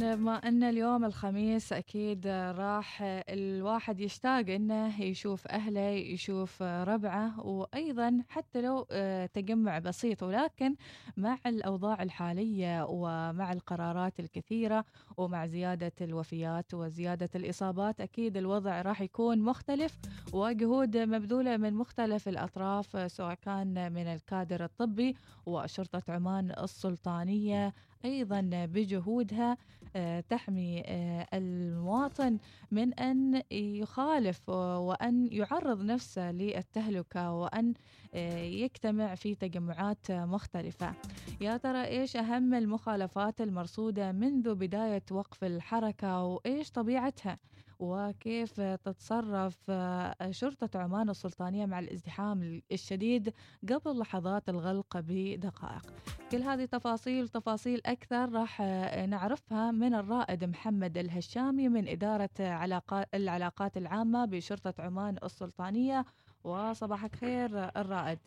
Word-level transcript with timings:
بما 0.00 0.34
إن 0.48 0.62
اليوم 0.62 1.04
الخميس 1.04 1.72
أكيد 1.72 2.26
راح 2.26 2.98
الواحد 3.28 4.00
يشتاق 4.00 4.50
إنه 4.50 5.02
يشوف 5.02 5.46
أهله 5.46 5.80
يشوف 5.90 6.62
ربعه 6.62 7.46
وأيضا 7.46 8.22
حتى 8.28 8.60
لو 8.60 8.86
تجمع 9.34 9.78
بسيط 9.78 10.22
ولكن 10.22 10.74
مع 11.16 11.38
الأوضاع 11.46 12.02
الحالية 12.02 12.86
ومع 12.88 13.52
القرارات 13.52 14.20
الكثيرة 14.20 14.84
ومع 15.16 15.46
زيادة 15.46 15.92
الوفيات 16.00 16.74
وزيادة 16.74 17.30
الإصابات 17.34 18.00
أكيد 18.00 18.36
الوضع 18.36 18.82
راح 18.82 19.00
يكون 19.00 19.38
مختلف 19.38 19.98
وجهود 20.32 20.96
مبذولة 20.96 21.56
من 21.56 21.74
مختلف 21.74 22.28
الأطراف 22.28 23.12
سواء 23.12 23.34
كان 23.34 23.92
من 23.92 24.06
الكادر 24.06 24.64
الطبي 24.64 25.16
وشرطة 25.46 26.02
عمان 26.08 26.50
السلطانية. 26.62 27.74
أيضا 28.06 28.40
بجهودها 28.66 29.56
آه، 29.96 30.20
تحمي 30.20 30.82
آه، 30.86 31.26
المواطن 31.34 32.38
من 32.70 32.94
أن 32.94 33.42
يخالف 33.50 34.48
وأن 34.48 35.28
يعرض 35.32 35.82
نفسه 35.82 36.32
للتهلكة 36.32 37.32
وأن 37.32 37.74
آه، 38.14 38.38
يجتمع 38.38 39.14
في 39.14 39.34
تجمعات 39.34 40.10
مختلفة. 40.10 40.94
يا 41.40 41.56
ترى 41.56 41.84
إيش 41.84 42.16
أهم 42.16 42.54
المخالفات 42.54 43.40
المرصودة 43.40 44.12
منذ 44.12 44.54
بداية 44.54 45.02
وقف 45.10 45.44
الحركة 45.44 46.22
وإيش 46.22 46.70
طبيعتها؟ 46.70 47.38
وكيف 47.78 48.60
تتصرف 48.60 49.70
شرطة 50.30 50.78
عمان 50.80 51.10
السلطانية 51.10 51.66
مع 51.66 51.78
الازدحام 51.78 52.62
الشديد 52.72 53.34
قبل 53.72 53.98
لحظات 53.98 54.48
الغلق 54.48 54.96
بدقائق. 55.00 55.92
كل 56.32 56.42
هذه 56.42 56.64
تفاصيل 56.64 57.28
تفاصيل 57.28 57.80
أكثر 57.86 58.32
راح 58.32 58.60
نعرفها 59.08 59.70
من 59.70 59.94
الرائد 59.94 60.44
محمد 60.44 60.98
الهشامي 60.98 61.68
من 61.68 61.88
إدارة 61.88 62.30
العلاقات 63.14 63.76
العامة 63.76 64.24
بشرطة 64.24 64.74
عمان 64.78 65.16
السلطانية. 65.24 66.04
وصباحك 66.44 67.14
خير 67.14 67.70
الرائد. 67.76 68.18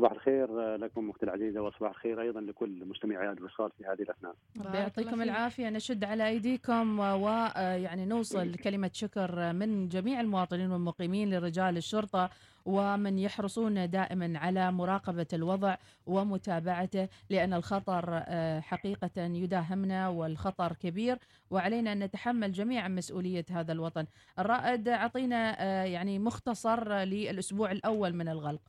صباح 0.00 0.12
الخير 0.12 0.76
لكم 0.76 1.10
أختي 1.10 1.24
العزيزة 1.26 1.60
وصباح 1.62 1.90
الخير 1.90 2.20
أيضا 2.20 2.40
لكل 2.40 2.84
مستمعي 2.86 3.30
الوصال 3.30 3.70
في 3.78 3.84
هذه 3.84 4.02
الأثناء. 4.02 4.34
يعطيكم 4.74 5.22
العافية 5.22 5.68
نشد 5.68 6.04
على 6.04 6.28
أيديكم 6.28 6.98
ويعني 6.98 8.06
نوصل 8.06 8.54
كلمة 8.54 8.90
شكر 8.92 9.52
من 9.52 9.88
جميع 9.88 10.20
المواطنين 10.20 10.72
والمقيمين 10.72 11.30
لرجال 11.30 11.76
الشرطة 11.76 12.30
ومن 12.66 13.18
يحرصون 13.18 13.90
دائما 13.90 14.38
على 14.38 14.72
مراقبة 14.72 15.26
الوضع 15.32 15.76
ومتابعته 16.06 17.08
لأن 17.30 17.54
الخطر 17.54 18.20
حقيقة 18.60 19.10
يداهمنا 19.16 20.08
والخطر 20.08 20.72
كبير 20.72 21.18
وعلينا 21.50 21.92
أن 21.92 21.98
نتحمل 21.98 22.52
جميعا 22.52 22.88
مسؤولية 22.88 23.44
هذا 23.50 23.72
الوطن. 23.72 24.06
الرائد 24.38 24.88
أعطينا 24.88 25.64
يعني 25.84 26.18
مختصر 26.18 26.94
للأسبوع 26.94 27.72
الأول 27.72 28.12
من 28.14 28.28
الغلق. 28.28 28.60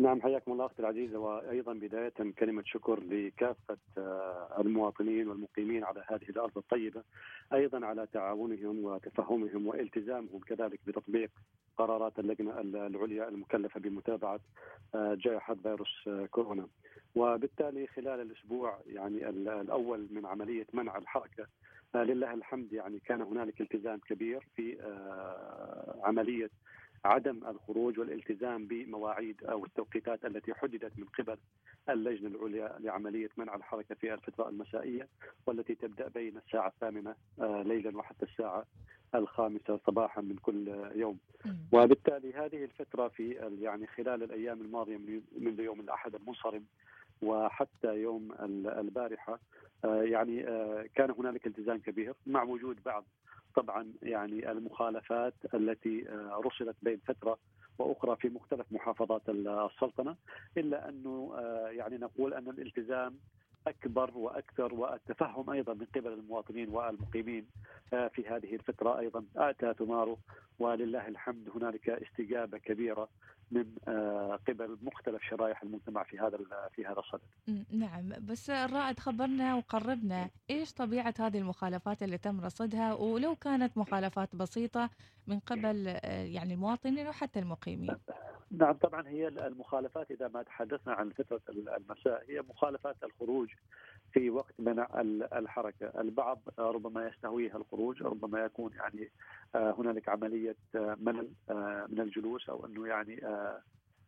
نعم 0.00 0.22
حياكم 0.22 0.52
الله 0.52 0.66
أختي 0.66 0.82
العزيزة. 0.82 1.18
وأيضا 1.18 1.72
بداية 1.72 2.32
كلمة 2.38 2.62
شكر 2.66 3.00
لكافة 3.00 3.76
المواطنين 4.58 5.28
والمقيمين 5.28 5.84
على 5.84 6.04
هذه 6.08 6.28
الأرض 6.28 6.58
الطيبة 6.58 7.02
أيضا 7.52 7.86
على 7.86 8.06
تعاونهم 8.12 8.84
وتفهمهم 8.84 9.66
والتزامهم 9.66 10.38
كذلك 10.46 10.80
بتطبيق 10.86 11.30
قرارات 11.76 12.18
اللجنة 12.18 12.60
العليا 12.60 13.28
المكلفة 13.28 13.80
بمتابعة 13.80 14.40
جائحة 14.94 15.54
فيروس 15.54 16.08
كورونا. 16.30 16.66
وبالتالي 17.14 17.86
خلال 17.86 18.20
الأسبوع 18.20 18.78
يعني 18.86 19.28
الأول 19.28 20.06
من 20.10 20.26
عملية 20.26 20.66
منع 20.72 20.98
الحركة 20.98 21.46
لله 21.94 22.34
الحمد 22.34 22.72
يعني 22.72 22.98
كان 22.98 23.22
هنالك 23.22 23.60
التزام 23.60 23.98
كبير 23.98 24.46
في 24.56 24.76
عملية 26.02 26.50
عدم 27.04 27.40
الخروج 27.46 27.98
والالتزام 27.98 28.66
بمواعيد 28.66 29.44
أو 29.44 29.64
التوقيتات 29.64 30.24
التي 30.24 30.54
حددت 30.54 30.92
من 30.98 31.04
قبل 31.04 31.36
اللجنة 31.88 32.28
العليا 32.28 32.78
لعملية 32.78 33.30
منع 33.36 33.54
الحركة 33.54 33.94
في 33.94 34.14
الفترة 34.14 34.48
المسائية 34.48 35.08
والتي 35.46 35.74
تبدأ 35.74 36.08
بين 36.08 36.36
الساعة 36.36 36.68
الثامنة 36.68 37.14
ليلا 37.38 37.98
وحتى 37.98 38.26
الساعة 38.26 38.64
الخامسة 39.14 39.80
صباحا 39.86 40.20
من 40.20 40.36
كل 40.36 40.90
يوم. 40.94 41.18
وبالتالي 41.72 42.32
هذه 42.32 42.64
الفترة 42.64 43.08
في 43.08 43.30
يعني 43.60 43.86
خلال 43.86 44.22
الأيام 44.22 44.60
الماضية 44.60 44.98
منذ 45.38 45.60
يوم 45.60 45.80
الأحد 45.80 46.14
المنصرم 46.14 46.64
وحتى 47.22 47.96
يوم 47.96 48.32
البارحة 48.66 49.40
يعني 49.84 50.42
كان 50.94 51.10
هنالك 51.10 51.46
التزام 51.46 51.78
كبير 51.78 52.14
مع 52.26 52.42
وجود 52.42 52.82
بعض 52.84 53.04
طبعا 53.54 53.92
يعني 54.02 54.50
المخالفات 54.52 55.34
التي 55.54 56.04
رصدت 56.44 56.76
بين 56.82 57.00
فترة 57.06 57.38
وأخرى 57.78 58.16
في 58.16 58.28
مختلف 58.28 58.66
محافظات 58.70 59.22
السلطنة 59.28 60.16
إلا 60.56 60.88
أنه 60.88 61.34
يعني 61.70 61.98
نقول 61.98 62.34
أن 62.34 62.48
الالتزام 62.48 63.18
أكبر 63.66 64.10
وأكثر 64.18 64.74
والتفهم 64.74 65.50
أيضا 65.50 65.74
من 65.74 65.86
قبل 65.94 66.12
المواطنين 66.12 66.68
والمقيمين 66.68 67.46
في 67.90 68.24
هذه 68.28 68.54
الفترة 68.54 68.98
أيضا 68.98 69.24
آتى 69.36 69.74
ثماره 69.74 70.16
ولله 70.58 71.08
الحمد 71.08 71.48
هنالك 71.54 71.88
استجابة 71.90 72.58
كبيرة 72.58 73.08
من 73.50 73.64
قبل 74.48 74.78
مختلف 74.82 75.22
شرائح 75.22 75.62
المجتمع 75.62 76.02
في 76.02 76.18
هذا 76.18 76.38
في 76.74 76.86
هذا 76.86 76.98
الصدد. 76.98 77.64
نعم 77.70 78.08
بس 78.20 78.50
الرائد 78.50 78.98
خبرنا 78.98 79.54
وقربنا 79.54 80.30
إيش 80.50 80.72
طبيعة 80.72 81.14
هذه 81.18 81.38
المخالفات 81.38 82.02
اللي 82.02 82.18
تم 82.18 82.40
رصدها 82.40 82.94
ولو 82.94 83.36
كانت 83.36 83.78
مخالفات 83.78 84.36
بسيطة 84.36 84.90
من 85.26 85.38
قبل 85.38 85.86
يعني 86.06 86.54
المواطنين 86.54 87.06
وحتى 87.08 87.38
المقيمين. 87.38 87.96
نعم 88.50 88.72
طبعا 88.72 89.08
هي 89.08 89.28
المخالفات 89.28 90.10
إذا 90.10 90.28
ما 90.28 90.42
تحدثنا 90.42 90.94
عن 90.94 91.10
فتره 91.10 91.40
المساء 91.50 92.24
هي 92.28 92.42
مخالفات 92.42 92.96
الخروج 93.02 93.48
في 94.12 94.30
وقت 94.30 94.54
منع 94.58 94.88
الحركة، 95.32 96.00
البعض 96.00 96.40
ربما 96.58 97.08
يستهويها 97.08 97.56
الخروج، 97.56 98.02
ربما 98.02 98.44
يكون 98.44 98.72
يعني 98.72 99.10
هنالك 99.54 100.08
عملية 100.08 100.56
ملل 100.74 101.30
من 101.88 102.00
الجلوس 102.00 102.48
أو 102.48 102.66
إنه 102.66 102.86
يعني 102.86 103.20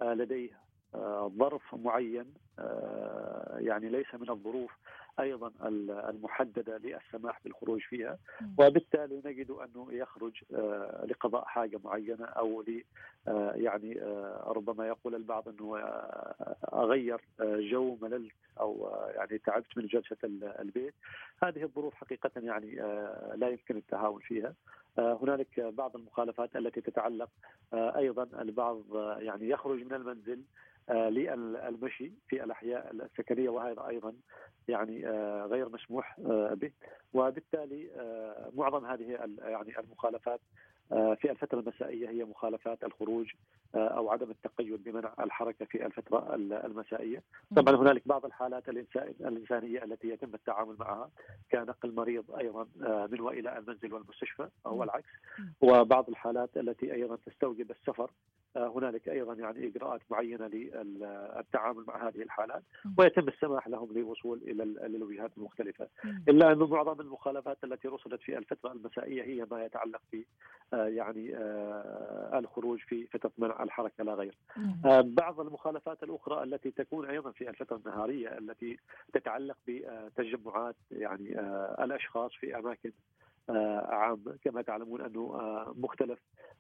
لديه 0.03 0.51
ظرف 1.39 1.75
معين 1.75 2.35
يعني 3.59 3.89
ليس 3.89 4.15
من 4.15 4.31
الظروف 4.31 4.71
أيضا 5.21 5.53
المحددة 6.09 6.79
للسماح 6.79 7.41
بالخروج 7.45 7.81
فيها. 7.81 8.19
وبالتالي 8.59 9.23
نجد 9.25 9.51
أنه 9.51 9.93
يخرج 9.93 10.45
لقضاء 11.05 11.45
حاجة 11.45 11.81
معينة 11.85 12.25
أو 12.25 12.63
ل 12.63 12.85
يعني 13.55 14.01
ربما 14.47 14.87
يقول 14.87 15.15
البعض 15.15 15.49
أنه 15.49 15.79
أغير 16.73 17.21
جو 17.41 17.97
مللت 18.03 18.33
أو 18.61 18.97
يعني 19.15 19.39
تعبت 19.39 19.79
من 19.79 19.87
جلسة 19.87 20.17
البيت. 20.61 20.95
هذه 21.43 21.63
الظروف 21.63 21.95
حقيقة 21.95 22.31
يعني 22.37 22.75
لا 23.35 23.49
يمكن 23.49 23.77
التهاون 23.77 24.21
فيها. 24.21 24.55
هنالك 24.99 25.61
بعض 25.61 25.97
المخالفات 25.97 26.57
التي 26.57 26.81
تتعلق 26.81 27.29
أيضا 27.75 28.23
البعض 28.23 28.83
يعني 29.19 29.49
يخرج 29.49 29.85
من 29.85 29.93
المنزل 29.93 30.43
للمشي 30.91 32.13
في 32.29 32.45
الأحياء 32.45 32.91
السكنية 32.93 33.49
وهذا 33.49 33.87
أيضا 33.89 34.15
يعني 34.69 35.07
غير 35.45 35.69
مسموح 35.69 36.21
به. 36.53 36.71
وبالتالي 37.15 37.91
معظم 38.55 38.85
هذه 38.85 39.37
يعني 39.39 39.79
المخالفات 39.79 40.41
في 40.91 41.31
الفترة 41.31 41.61
المسائية 41.61 42.09
هي 42.09 42.25
مخالفات 42.25 42.85
الخروج 42.85 43.31
أو 43.75 44.11
عدم 44.11 44.31
التقيد 44.31 44.85
بمنع 44.85 45.15
الحركة 45.21 45.65
في 45.65 45.87
الفترة 45.87 46.35
المسائية. 46.35 47.23
طبعا 47.57 47.77
هنالك 47.77 48.09
بعض 48.09 48.25
الحالات 48.25 48.69
الإنسانية 48.69 49.85
التي 49.85 50.09
يتم 50.09 50.35
التعامل 50.35 50.77
معها 50.79 51.11
كنقل 51.53 51.95
مريض 51.95 52.31
أيضا 52.39 52.67
من 53.13 53.21
وإلى 53.21 53.59
المنزل 53.59 53.95
والمستشفى 53.95 54.49
أو 54.67 54.83
العكس. 54.83 55.11
وبعض 55.61 56.09
إلى 56.09 56.57
التي 56.57 56.93
أيضا 56.93 57.17
تستوجب 57.27 57.71
السفر 57.71 58.11
هنالك 58.57 59.09
أيضا 59.09 59.35
يعني 59.35 59.67
إجراءات 59.67 60.01
معينة 60.11 60.47
للتعامل 60.47 61.85
مع 61.89 62.09
هذه 62.09 62.23
الحالات 62.23 62.63
ويتم 62.99 63.29
السماح 63.29 63.69
لهم 63.69 63.93
للوصول 63.93 64.41
إلى 64.47 64.63
الوجهات 64.63 65.31
المختلفة. 65.39 65.89
إلا 66.29 66.53
انه 66.53 66.67
معظم 66.67 67.01
المخالفات 67.01 67.65
التي 67.65 67.89
رصدت 67.89 68.21
في 68.21 68.39
الفترة 68.39 68.73
المسائية 68.73 69.23
هي 69.23 69.47
ما 69.51 69.65
يتعلق 69.65 70.01
في 70.11 70.25
يعني 70.73 71.37
الخروج 72.39 72.79
في 72.81 73.07
فترة 73.07 73.33
منع 73.39 73.63
الحركة 73.63 74.05
لا 74.05 74.15
غير. 74.15 74.37
بعض 75.03 75.41
المخالفات 75.41 76.03
الأخرى 76.03 76.43
التي 76.43 76.71
تكون 76.71 77.07
أيضا 77.07 77.31
في 77.31 77.51
الفترة 77.51 77.77
النهارية 77.77 78.39
التي 78.39 78.79
تتعلق 79.13 79.57
بتجمعات 79.67 80.77
يعني 80.91 81.41
الأشخاص 81.85 82.33
في 82.33 82.59
أماكن 82.59 82.93
عام 83.49 84.25
كما 84.45 84.63
تعلمون 84.63 85.01
أنه 85.01 85.39
مختلف 85.77 86.19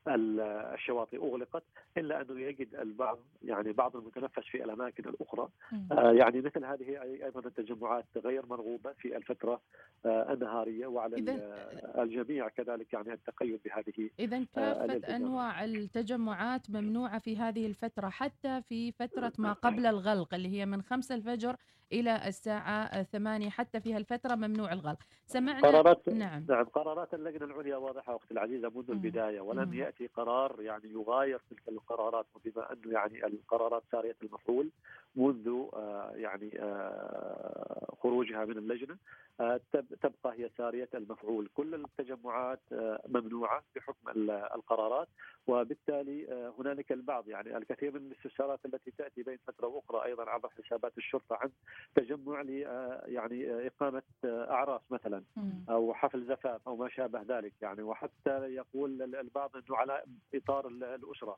الشواطئ 0.08 1.28
أغلقت 1.28 1.62
إلا 1.98 2.20
أنه 2.20 2.40
يجد 2.40 2.74
البعض 2.74 3.18
يعني 3.42 3.72
بعض 3.72 3.96
المتنفس 3.96 4.42
في 4.42 4.64
الأماكن 4.64 5.08
الأخرى. 5.08 5.48
يعني 5.90 6.40
مثل 6.40 6.64
هذه 6.64 7.02
أيضا 7.02 7.40
التجمعات 7.40 8.04
غير 8.16 8.46
مرغوبة 8.46 8.92
في 8.92 9.16
الفترة 9.16 9.60
النهارية 10.06 10.86
وعلى 10.86 11.16
الجميع 11.98 12.48
كذلك 12.48 12.92
يعني 12.92 13.12
التقيد 13.12 13.60
بهذه 13.64 14.10
إذا 14.18 14.44
كافة 14.54 15.16
أنواع 15.16 15.64
التجمعات 15.64 16.70
ممنوعة 16.70 17.18
في 17.18 17.36
هذه 17.36 17.66
الفترة 17.66 18.08
حتى 18.08 18.62
في 18.68 18.92
فترة 18.92 19.32
ما 19.38 19.52
قبل 19.52 19.86
الغلق 19.86 20.34
اللي 20.34 20.48
هي 20.48 20.66
من 20.66 20.82
5 20.82 21.14
الفجر 21.14 21.56
إلى 21.92 22.28
الساعة 22.28 23.02
8 23.02 23.50
حتى 23.50 23.80
في 23.80 23.94
هالفترة 23.94 24.34
ممنوع 24.34 24.72
الغلق 24.72 24.98
سمعنا 25.26 25.60
قرارات 25.68 26.08
نعم 26.08 26.46
نعم 26.48 26.64
قرارات 26.64 27.14
اللجنة 27.14 27.44
العليا 27.44 27.76
واضحة 27.76 28.16
أختي 28.16 28.34
العزيزة 28.34 28.68
منذ 28.68 28.84
مم. 28.88 28.92
البداية 28.92 29.40
ولم 29.40 29.68
مم. 29.68 29.74
يأتي 29.74 30.06
قرار 30.06 30.62
يعني 30.62 30.84
يغاير 30.92 31.40
تلك 31.50 31.68
القرارات 31.68 32.26
وبما 32.34 32.72
أنه 32.72 32.92
يعني 32.92 33.26
القرارات 33.26 33.82
سارية 33.92 34.16
المفعول 34.22 34.70
منذ 35.16 35.48
آه 35.74 36.12
يعني 36.14 36.50
آه 36.60 37.94
خروجها 38.02 38.44
من 38.44 38.58
اللجنة. 38.58 38.96
آه 39.40 39.60
تبقى 40.02 40.32
هي 40.38 40.50
سارية 40.58 40.88
المفعول. 40.94 41.48
كل 41.54 41.74
التجمعات 41.74 42.60
ممنوعة 43.08 43.62
بحكم 43.76 44.08
القرارات 44.54 45.08
وبالتالي 45.46 46.52
هنالك 46.58 46.92
البعض 46.92 47.28
يعني 47.28 47.56
الكثير 47.56 47.90
من 47.94 48.06
الاستفسارات 48.06 48.60
التي 48.64 48.90
تأتي 48.90 49.22
بين 49.22 49.38
فترة 49.46 49.66
وأخرى 49.66 50.04
أيضا 50.04 50.30
عبر 50.30 50.48
حسابات 50.48 50.98
الشرطة 50.98 51.36
عن 51.36 51.50
تجمع 51.94 52.42
ل 52.42 52.48
يعني 53.06 53.66
إقامة 53.66 54.02
أعراس 54.24 54.80
مثلا 54.90 55.22
أو 55.70 55.94
حفل 55.94 56.24
زفاف 56.24 56.68
أو 56.68 56.76
ما 56.76 56.88
شابه 56.88 57.22
ذلك 57.28 57.52
يعني. 57.62 57.82
وحتى 57.82 58.54
يقول 58.54 59.02
البعض 59.14 59.50
إنه 59.56 59.76
على 59.76 60.02
إطار 60.34 60.68
الأسرة. 60.68 61.36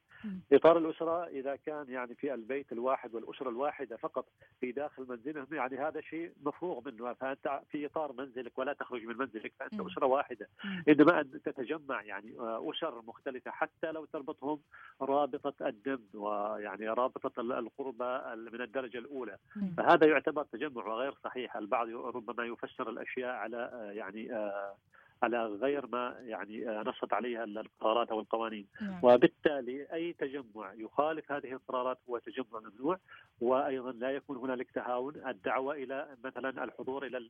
إطار 0.52 0.78
الأسرة 0.78 1.26
إذا 1.26 1.56
كان 1.56 1.86
يعني 1.88 2.14
في 2.14 2.34
البيت 2.34 2.72
الواحد 2.72 3.14
والأسرة 3.14 3.48
الواحده 3.64 3.96
فقط 3.96 4.26
في 4.60 4.72
داخل 4.72 5.06
منزلهم 5.08 5.46
يعني 5.52 5.78
هذا 5.78 6.00
شيء 6.00 6.32
مفروغ 6.42 6.80
منه. 6.86 7.12
فأنت 7.14 7.60
في 7.70 7.86
إطار 7.86 8.12
منزلك 8.12 8.58
ولا 8.58 8.72
تخرج 8.72 9.04
من 9.04 9.16
منزلك 9.16 9.52
فأنت 9.60 9.80
أسرة 9.80 10.06
واحدة. 10.06 10.48
انما 10.88 11.20
أن 11.20 11.42
تتجمع 11.44 12.02
يعني 12.02 12.34
أسر 12.38 13.02
مختلفة 13.02 13.50
حتى 13.50 13.92
لو 13.92 14.04
تربطهم 14.04 14.60
رابطة 15.00 15.68
الدم 15.68 16.02
ويعني 16.14 16.88
رابطة 16.88 17.40
القربه 17.40 18.34
من 18.34 18.60
الدرجة 18.60 18.98
الأولى. 18.98 19.36
فهذا 19.76 20.06
يعتبر 20.06 20.44
تجمع 20.44 20.86
وغير 20.86 21.14
صحيح. 21.24 21.56
البعض 21.56 21.88
ربما 21.88 22.44
يفسر 22.44 22.90
الأشياء 22.90 23.34
على 23.34 23.56
آه، 23.56 23.92
يعني 23.92 24.32
آه، 24.32 24.74
على 25.22 25.46
غير 25.46 25.86
ما 25.86 26.16
يعني 26.20 26.64
نصت 26.66 27.12
عليها 27.12 27.44
القرارات 27.44 28.08
أو 28.08 28.20
القوانين 28.20 28.66
نعم. 28.80 29.00
وبالتالي 29.02 29.86
أي 29.92 30.12
تجمع 30.12 30.72
يخالف 30.74 31.32
هذه 31.32 31.52
القرارات 31.52 31.98
هو 32.08 32.18
تجمع 32.18 32.60
ممنوع 32.60 32.98
وأيضا 33.40 33.83
لا 33.98 34.10
يكون 34.10 34.36
هنالك 34.36 34.70
تهاون 34.70 35.14
الدعوة 35.26 35.74
إلى 35.74 36.08
مثلا 36.24 36.64
الحضور 36.64 37.06
إلى 37.06 37.28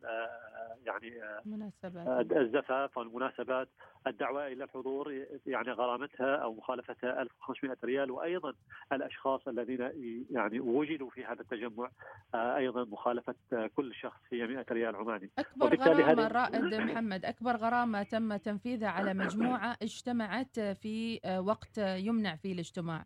يعني 0.86 1.20
مناسبات. 1.44 2.32
الزفاف 2.32 2.98
والمناسبات 2.98 3.68
الدعوة 4.06 4.46
إلى 4.46 4.64
الحضور 4.64 5.24
يعني 5.46 5.72
غرامتها 5.72 6.36
أو 6.36 6.54
مخالفتها 6.54 7.22
1500 7.22 7.76
ريال 7.84 8.10
وأيضا 8.10 8.54
الأشخاص 8.92 9.48
الذين 9.48 9.90
يعني 10.30 10.60
وجدوا 10.60 11.10
في 11.10 11.24
هذا 11.24 11.40
التجمع 11.40 11.90
أيضا 12.34 12.84
مخالفة 12.84 13.34
كل 13.76 13.94
شخص 13.94 14.20
هي 14.32 14.46
100 14.46 14.66
ريال 14.70 14.96
عماني. 14.96 15.30
أكبر 15.38 15.76
غرامة 15.76 16.26
الرائد 16.26 16.74
محمد 16.74 17.24
أكبر 17.24 17.56
غرامة 17.56 18.02
تم 18.02 18.36
تنفيذها 18.36 18.88
على 18.88 19.14
مجموعة 19.14 19.76
اجتمعت 19.82 20.60
في 20.60 21.20
وقت 21.46 21.78
يمنع 21.78 22.36
فيه 22.36 22.52
الاجتماع. 22.52 23.04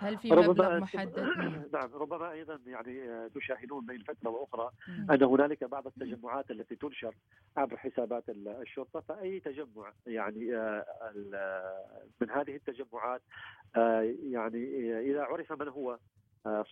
هل 0.00 0.18
في 0.18 0.32
مبلغ 0.32 0.78
محدد؟ 0.78 1.18
نعم 1.74 1.94
ربما 1.94 2.32
أيضا 2.32 2.60
يعني 2.66 3.28
تشاهدون 3.34 3.86
بين 3.86 4.02
فترة 4.02 4.30
وأخرى 4.30 4.70
أن 5.10 5.22
هنالك 5.22 5.64
بعض 5.64 5.86
التجمعات 5.86 6.50
التي 6.50 6.76
تنشر 6.76 7.14
عبر 7.56 7.76
حسابات 7.76 8.24
الشرطة 8.28 9.00
فأي 9.00 9.40
تجمع 9.40 9.92
يعني 10.06 10.56
آه، 10.56 10.84
من 12.20 12.30
هذه 12.30 12.56
التجمعات 12.56 13.22
آه، 13.76 14.14
يعني 14.30 14.64
إذا 15.10 15.22
عرف 15.22 15.52
من 15.52 15.68
هو 15.68 15.92
آه، 15.92 15.98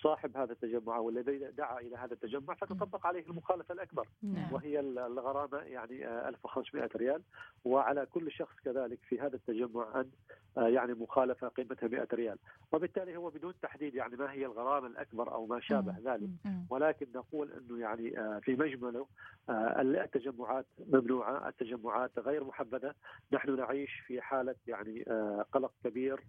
صاحب 0.03 0.37
هذا 0.37 0.53
التجمع 0.53 0.97
أو 0.97 1.09
الذي 1.09 1.39
دعا 1.39 1.81
إلى 1.81 1.97
هذا 1.97 2.13
التجمع 2.15 2.55
فتطبق 2.55 3.07
عليه 3.07 3.27
المخالفة 3.27 3.75
الأكبر. 3.75 4.09
نعم. 4.23 4.53
وهي 4.53 4.81
الغرامة 4.81 5.59
يعني 5.59 6.29
1500 6.29 6.85
آه، 6.85 6.91
ريال. 6.97 7.23
وعلى 7.65 8.07
كل 8.07 8.33
شخص 8.33 8.55
كذلك 8.65 8.99
في 9.09 9.21
هذا 9.21 9.37
التجمع 9.37 10.01
أن 10.01 10.11
آه، 10.59 10.69
يعني 10.69 10.95
مخالفة 10.95 11.49
قيمتها 11.49 11.89
100 11.89 12.09
ريال. 12.13 12.39
وبالتالي 12.73 13.17
هو 13.17 13.31
بدون 13.31 13.55
تحديد 13.63 13.95
يعني 13.95 14.17
ما 14.17 14.33
هي 14.33 14.47
الغرامة 14.47 14.87
الأكبر 14.87 15.33
أو 15.33 15.47
ما 15.47 15.61
شابه 15.61 15.95
ذلك. 16.05 16.31
ولكن 16.71 17.07
نقول 17.15 17.53
إنه 17.53 17.81
يعني 17.81 18.11
في 18.41 18.57
مجمله 18.57 19.07
التجمعات 19.51 20.67
ممنوعة 20.93 21.49
التجمعات 21.49 22.19
غير 22.19 22.45
محبذة. 22.45 22.95
نحن 23.33 23.57
نعيش 23.57 24.01
في 24.07 24.21
حالة 24.21 24.55
يعني 24.67 25.03
قلق 25.53 25.73
كبير 25.85 26.21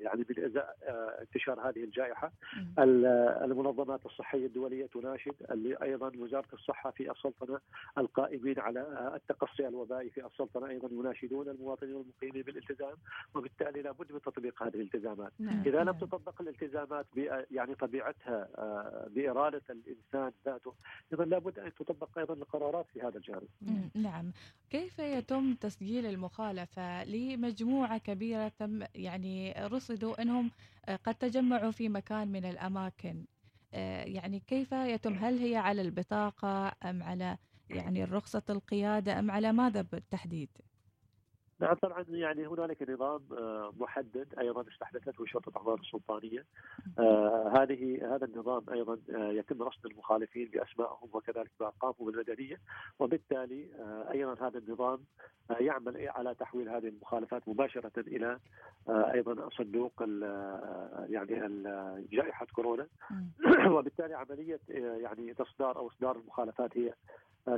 يعني 0.00 0.26
من 0.30 0.44
ازاء 0.44 0.76
انتشار 1.20 1.68
هذه 1.68 1.84
الجائحة. 1.84 2.32
المنظمات 2.78 4.06
الصحية 4.06 4.46
الدولية 4.46 4.86
تناشد 4.86 5.34
اللي 5.50 5.76
أيضا 5.82 6.12
وزارة 6.18 6.48
الصحة 6.52 6.90
في 6.90 7.10
السلطنة 7.10 7.58
القائمين 7.98 8.60
على 8.60 9.10
التقصي 9.14 9.68
الوبائي 9.68 10.10
في 10.10 10.26
السلطنة 10.26 10.68
أيضا 10.68 10.88
يناشدون 10.92 11.48
المواطنين 11.48 11.94
والمقيمين 11.94 12.42
بالالتزام 12.42 12.94
وبالتالي 13.34 13.82
لابد 13.82 14.12
من 14.12 14.20
تطبيق 14.20 14.62
هذه 14.62 14.74
الالتزامات. 14.74 15.32
نعم. 15.38 15.62
إذا 15.66 15.78
لم 15.78 15.84
نعم. 15.84 15.98
تطبق 15.98 16.42
الالتزامات 16.42 17.06
يعني 17.50 17.74
طبيعتها 17.74 18.48
آه، 18.58 19.08
بإرادة 19.10 19.62
الإنسان 19.70 20.32
ذاته 20.46 20.74
اذا 21.12 21.24
لابد 21.24 21.58
أن 21.58 21.74
تطبق 21.74 22.18
أيضا 22.18 22.34
القرارات 22.34 22.86
في 22.92 23.02
هذا 23.02 23.16
الجانب. 23.18 23.48
نعم. 23.94 24.32
كيف 24.70 24.98
يتم 24.98 25.54
تسجيل 25.54 26.06
المخالفة 26.06 27.04
لمجموعة 27.04 27.98
كبيرة 27.98 28.48
تم 28.48 28.82
يعني 28.94 29.54
رصدوا 29.66 30.22
إنهم 30.22 30.50
قد 30.88 31.14
تجمعوا 31.14 31.70
في 31.70 31.88
مكان 31.88 32.28
من 32.28 32.44
الأماكن 32.44 33.26
آه، 33.74 34.04
يعني 34.04 34.40
كيف 34.40 34.72
يتم 34.72 35.18
هل 35.18 35.38
هي 35.38 35.56
على 35.56 35.82
البطاقة 35.82 36.72
أم 36.84 37.02
على 37.02 37.38
يعني 37.70 38.04
رخصة 38.04 38.42
القيادة 38.50 39.18
أم 39.18 39.30
على 39.30 39.52
ماذا 39.52 39.82
بالتحديد؟ 39.82 40.50
نعم 41.62 41.74
طبعا 41.74 42.04
يعني 42.08 42.46
هنالك 42.46 42.90
نظام 42.90 43.20
آه، 43.38 43.72
محدد 43.80 44.34
أيضا 44.38 44.64
استحدثته 44.68 45.26
شرطة 45.26 45.52
احضار 45.56 45.80
السلطانية. 45.80 46.44
آه 46.98 47.52
هذه 47.56 48.14
هذا 48.14 48.24
النظام 48.24 48.62
أيضا 48.72 48.98
آه 49.14 49.32
يتم 49.32 49.62
رصد 49.62 49.86
المخالفين 49.86 50.48
بأسمائهم 50.48 51.08
وكذلك 51.12 51.50
بارقامهم 51.60 52.08
المدنية. 52.08 52.56
وبالتالي 52.98 53.68
آه 53.80 54.10
أيضا 54.12 54.46
هذا 54.48 54.58
النظام 54.58 54.98
يعمل 55.60 56.08
على 56.08 56.34
تحويل 56.34 56.68
هذه 56.68 56.88
المخالفات 56.88 57.48
مباشرة 57.48 58.00
إلى 58.00 58.38
أيضا 58.88 59.48
صندوق 59.48 60.02
يعني 61.08 61.62
جائحة 62.12 62.46
كورونا. 62.52 62.86
وبالتالي 63.74 64.14
عملية 64.14 64.60
يعني 64.68 65.34
تصدار 65.34 65.76
أو 65.76 65.88
إصدار 65.88 66.16
المخالفات 66.16 66.78
هي 66.78 66.92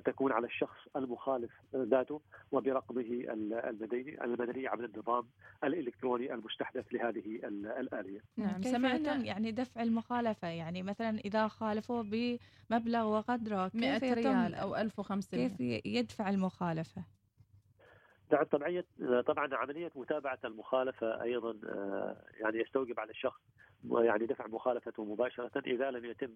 تكون 0.04 0.32
على 0.32 0.46
الشخص 0.46 0.76
المخالف 0.96 1.50
ذاته 1.76 2.20
وبرقمه 2.52 3.24
المدني 3.30 4.24
المدني 4.24 4.68
عبر 4.68 4.84
النظام 4.84 5.24
الإلكتروني 5.64 6.34
المستحدث 6.34 6.84
لهذه 6.92 7.40
الآلية. 7.80 8.20
نعم 8.36 8.62
سمعتم 8.62 9.24
يعني 9.24 9.52
دفع 9.52 9.82
المخالفة 9.82 10.48
يعني 10.48 10.82
مثلا 10.82 11.18
إذا 11.18 11.48
خالفوا 11.48 12.02
بمبلغ 12.02 13.04
وقدره 13.04 13.68
كيف 13.68 13.80
100 13.80 14.14
ريال 14.14 14.54
أو 14.54 14.76
1500 14.76 15.48
كيف 15.48 15.60
يدفع 15.86 16.30
المخالفة؟ 16.30 17.04
نعم 18.32 18.44
طبعا 18.44 18.82
طبعا 19.20 19.54
عملية 19.54 19.90
متابعة 19.94 20.38
المخالفة 20.44 21.22
أيضا 21.22 21.54
آه، 21.68 22.16
يعني 22.40 22.60
يستوجب 22.60 23.00
على 23.00 23.10
الشخص 23.10 23.40
يعني 23.90 24.26
دفع 24.26 24.46
مخالفته 24.46 25.04
مباشرة 25.04 25.62
إذا 25.66 25.90
لم 25.90 26.04
يتم 26.04 26.28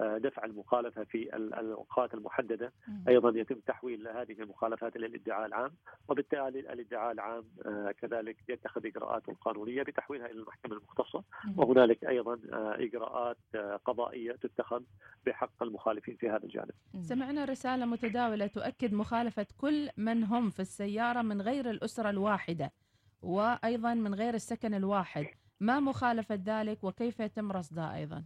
آه، 0.00 0.18
دفع 0.18 0.44
المخالفة 0.44 1.04
في 1.04 1.36
الأوقات 1.36 2.14
المحددة. 2.14 2.72
أيضا 3.08 3.40
يتم 3.40 3.54
تحويل 3.54 4.08
هذه 4.08 4.32
المخالفات 4.32 4.96
إلى 4.96 5.06
الإدعاء 5.06 5.46
العام 5.46 5.70
وبالتالي 6.08 6.60
الإدعاء 6.60 7.12
العام 7.12 7.44
آه، 7.66 7.94
كذلك 8.00 8.36
يتخذ 8.48 8.86
إجراءات 8.86 9.22
قانونية 9.40 9.82
بتحويلها 9.82 10.26
إلى 10.26 10.40
المحكمة 10.40 10.76
المختصة. 10.76 11.24
وهنالك 11.56 12.04
أيضا 12.04 12.38
آه، 12.52 12.74
إجراءات 12.78 13.36
قضائية 13.84 14.32
تتخذ 14.32 14.82
بحق 15.26 15.62
المخالفين 15.62 16.16
في 16.16 16.28
هذا 16.28 16.44
الجانب. 16.44 16.72
سمعنا 17.00 17.44
رسالة 17.44 17.86
متداولة 17.86 18.46
تؤكد 18.46 18.94
مخالفة 18.94 19.46
كل 19.58 19.88
من 19.96 20.24
هم 20.24 20.50
في 20.50 20.60
السيارة 20.60 21.22
من 21.22 21.42
غير 21.42 21.70
الأسرة 21.70 22.10
الواحدة 22.10 22.72
وأيضا 23.22 23.94
من 23.94 24.14
غير 24.14 24.34
السكن 24.34 24.74
الواحد. 24.74 25.26
ما 25.60 25.80
مخالفة 25.80 26.40
ذلك 26.44 26.84
وكيف 26.84 27.20
يتم 27.20 27.52
رصدها 27.52 27.96
أيضا؟ 27.96 28.24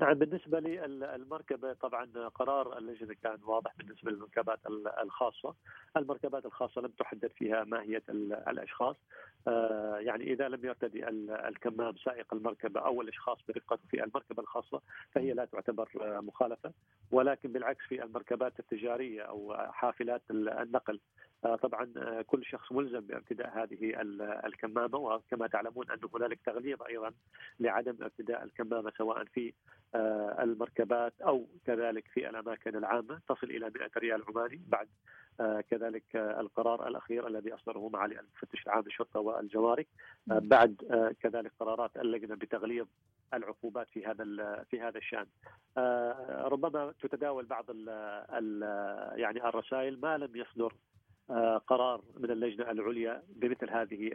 نعم 0.00 0.14
بالنسبة 0.14 0.60
للمركبة 0.60 1.72
طبعا 1.72 2.28
قرار 2.34 2.78
اللجنة 2.78 3.14
كان 3.22 3.38
واضح 3.44 3.74
بالنسبة 3.78 4.10
للمركبات 4.10 4.58
الخاصة. 5.02 5.54
المركبات 5.96 6.46
الخاصة 6.46 6.80
لم 6.80 6.90
تحدد 6.98 7.30
فيها 7.36 7.64
ماهية 7.64 8.02
الأشخاص. 8.48 8.96
آه، 9.48 9.96
يعني 9.98 10.32
إذا 10.32 10.48
لم 10.48 10.64
يرتدي 10.64 11.08
الكمام 11.48 11.96
سائق 11.96 12.34
المركبة 12.34 12.80
أو 12.80 13.02
الأشخاص 13.02 13.38
برفقته 13.48 13.82
في 13.90 14.04
المركبة 14.04 14.42
الخاصة 14.42 14.80
فهي 15.12 15.32
لا 15.32 15.44
تعتبر 15.44 15.88
مخالفة. 16.22 16.72
ولكن 17.10 17.52
بالعكس 17.52 17.84
في 17.88 18.02
المركبات 18.02 18.60
التجارية 18.60 19.22
أو 19.22 19.54
حافلات 19.72 20.22
النقل 20.30 21.00
طبعا 21.42 21.92
آه، 21.96 22.22
كل 22.22 22.44
شخص 22.44 22.72
ملزم 22.72 23.00
بارتداء 23.00 23.62
هذه 23.62 23.92
الكمامة 24.46 24.98
وكما 24.98 25.46
تعلمون 25.46 25.90
أن 25.90 25.98
هنالك 26.14 26.40
تغليظ 26.46 26.82
أيضا 26.82 27.12
لعدم 27.60 27.96
ارتداء 28.02 28.44
الكمامة 28.44 28.92
سواء 28.98 29.24
في 29.24 29.52
آه، 29.94 30.42
المركبات 30.42 31.12
أو 31.20 31.46
كذلك 31.66 32.04
في 32.14 32.28
الأماكن 32.28 32.76
العامة. 32.76 33.20
تصل 33.28 33.46
إلى 33.50 33.70
100 33.70 33.90
ريال 33.96 34.22
عماني 34.28 34.62
بعد 34.66 34.88
آه، 35.40 35.60
كذلك 35.60 36.16
آه، 36.16 36.40
القرار 36.40 36.88
الأخير 36.88 37.26
الذي 37.26 37.54
أصدره 37.54 37.88
معالي 37.88 38.20
المفتش 38.20 38.66
العام 38.66 38.82
للشرطة 38.82 39.20
والجمارك 39.20 39.86
بعد 40.26 40.74
كذلك 41.20 41.52
قرارات 41.60 41.96
اللجنة 41.96 42.34
بتغليظ 42.34 42.86
العقوبات 43.34 43.88
في 43.88 44.06
هذا 44.06 44.24
في 44.70 44.80
هذا 44.80 44.98
الشأن. 44.98 45.26
ربما 46.28 46.94
تتداول 47.02 47.46
بعض 47.46 47.64
ال 47.70 47.88
ال 48.32 48.62
يعني 49.20 49.48
الرسائل 49.48 50.00
ما 50.00 50.18
لم 50.18 50.36
يصدر 50.36 50.72
قرار 51.66 52.02
من 52.16 52.30
اللجنة 52.30 52.70
العليا 52.70 53.22
بمثل 53.28 53.70
هذه 53.70 54.10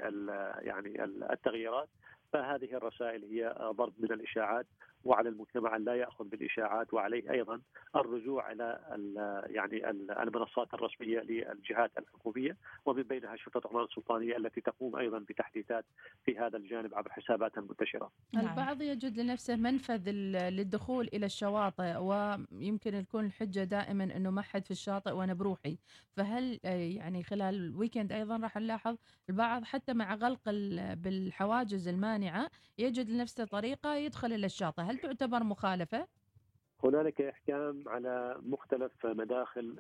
يعني 0.62 1.04
التغييرات. 1.04 1.90
فهذه 2.34 2.74
الرسائل 2.74 3.24
هي 3.24 3.56
ضرب 3.62 3.94
من 4.00 4.12
الإشاعات 4.12 4.66
وعلى 5.04 5.30
المجتمع 5.30 5.76
أن 5.76 5.84
لا 5.84 5.96
يأخذ 5.96 6.26
بالإشاعات 6.26 6.94
وعليه 6.94 7.32
أيضا 7.32 7.62
الرجوع 7.96 8.52
إلى 8.52 8.80
يعني 9.50 9.90
المنصات 10.24 10.74
الرسمية 10.74 11.20
للجهات 11.20 11.92
الحكومية 11.98 12.58
ومن 12.86 13.04
بينها 13.04 13.36
شرطه 13.36 13.70
عمان 13.70 13.84
السلطانية 13.84 14.38
التي 14.38 14.62
تقوم 14.62 14.96
أيضا 14.96 15.20
بتحديثات 15.20 15.86
في 16.26 16.38
هذا 16.38 16.58
الجانب 16.58 16.96
عبر 16.96 17.12
حساباتها 17.12 17.62
المنتشرة. 17.62 18.12
نعم. 18.34 18.48
البعض 18.48 18.82
يجد 18.82 19.20
لنفسه 19.20 19.56
منفذ 19.56 20.10
للدخول 20.50 21.10
إلى 21.14 21.26
الشواطئ 21.26 21.98
ويمكن 21.98 23.06
تكون 23.06 23.26
الحجة 23.26 23.64
دائما 23.64 24.04
إنه 24.04 24.30
ما 24.30 24.42
حد 24.42 24.66
في 24.66 24.72
الشاطئ 24.72 25.12
وأنا 25.12 25.34
بروحي، 25.34 25.78
فهل 26.18 26.60
يعني 26.64 27.24
خلال 27.24 27.56
الويكند 27.56 28.12
أيضا 28.12 28.38
راح 28.38 28.58
نلاحظ 28.58 28.96
البعض 29.30 29.64
حتى 29.64 29.94
مع 29.94 30.16
غلق 30.16 30.40
بالحواجز 30.94 31.88
المانعه 32.24 32.50
يجد 32.78 33.10
لنفسه 33.10 33.46
طريقة 33.46 33.96
يدخل 33.96 34.34
إلى 34.34 34.46
الشاطئ، 34.46 34.82
هل 34.82 34.98
تعتبر 34.98 35.44
مخالفة؟ 35.44 36.08
هنالك 36.84 37.22
إحكام 37.22 37.84
على 37.88 38.38
مختلف 38.42 39.06
مداخل 39.06 39.76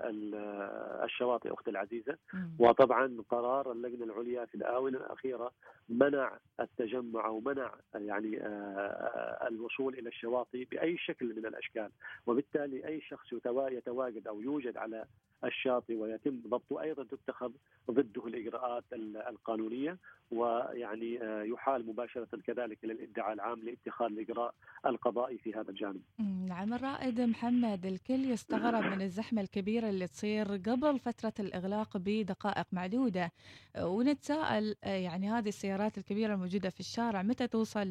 الشواطئ 1.03 1.53
أختي 1.53 1.69
العزيزة. 1.69 2.17
وطبعا 2.59 3.17
قرار 3.29 3.71
اللجنة 3.71 4.03
العليا 4.03 4.45
في 4.45 4.55
الآونة 4.55 4.97
الأخيرة 4.97 5.51
منع 5.89 6.37
التجمع 6.59 7.25
أو 7.25 7.39
منع 7.39 7.71
يعني 7.95 8.41
آه، 8.41 8.47
آه، 8.47 9.47
الوصول 9.47 9.93
إلى 9.93 10.09
الشواطئ 10.09 10.65
بأي 10.65 10.97
شكل 10.97 11.35
من 11.35 11.45
الأشكال. 11.45 11.89
وبالتالي 12.25 12.87
أي 12.87 13.01
شخص 13.01 13.33
يتواجد 13.33 14.27
أو 14.27 14.41
يوجد 14.41 14.77
على 14.77 15.05
الشاطئ 15.43 15.95
ويتم 15.95 16.41
ضبطه 16.47 16.81
أيضا 16.81 17.03
تتخذ 17.03 17.51
ضده 17.91 18.27
الإجراءات 18.27 18.83
القانونية. 19.29 19.97
ويعني 20.31 21.23
آه، 21.23 21.43
يحال 21.43 21.87
مباشرة 21.87 22.27
كذلك 22.47 22.83
إلى 22.83 22.93
الإدعاء 22.93 23.33
العام 23.33 23.59
لاتخاذ 23.63 24.07
الإجراء 24.07 24.53
القضائي 24.85 25.37
في 25.37 25.53
هذا 25.53 25.69
الجانب. 25.69 26.01
نعم 26.47 26.73
الرائد 26.73 27.21
محمد 27.21 27.85
الكل 27.85 28.25
يستغرب 28.25 28.83
من 28.83 29.01
الزحمة 29.01 29.41
الكبيرة 29.41 29.89
اللي 29.89 30.07
تصير 30.07 30.47
قبل 30.47 30.99
فترة 30.99 31.33
الإغلاق 31.39 31.97
بدقائق 31.97 32.67
معدودة 32.71 33.31
ونتساءل 33.79 34.75
آه، 34.83 34.95
يعني 34.95 35.29
هذه 35.29 35.47
السيارات 35.47 35.97
الكبيرة 35.97 36.33
الموجودة 36.33 36.69
في 36.69 36.79
الشارع 36.79 37.21
متى 37.21 37.47
توصل 37.47 37.87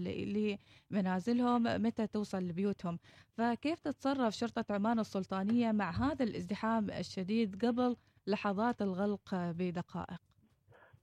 لمنازلهم 0.91 1.63
متى 1.63 2.07
توصل 2.07 2.39
لبيوتهم 2.39 2.99
فكيف 3.37 3.81
تتصرف 3.81 4.35
شرطة 4.35 4.65
عمان 4.75 4.99
السلطانية 4.99 5.73
مع 5.73 5.91
هذا 5.91 6.25
الازدحام 6.25 6.91
الشديد 6.91 7.65
قبل 7.65 7.97
لحظات 8.27 8.83
الغلق 8.83 9.35
بدقائق؟ 9.35 10.32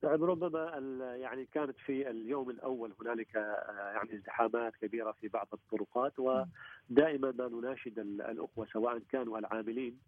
نعم 0.03 0.23
ربما 0.23 0.65
يعني 1.21 1.45
كانت 1.45 1.75
في 1.85 2.09
اليوم 2.09 2.49
الأول 2.49 2.93
هنالك 3.01 3.35
آه، 3.35 3.91
يعني 3.95 4.13
ازدحامات 4.15 4.75
كبيرة 4.75 5.11
في 5.11 5.27
بعض 5.27 5.47
الطرقات 5.53 6.13
ودائما 6.19 7.31
ما 7.31 7.47
نناشد 7.47 7.99
الأخوة 7.99 8.67
سواء 8.73 8.99
كانوا 9.11 9.37
العاملين 9.37 9.99